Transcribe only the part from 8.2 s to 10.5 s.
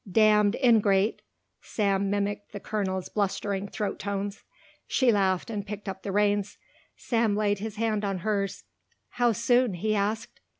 hers. "How soon?" he asked.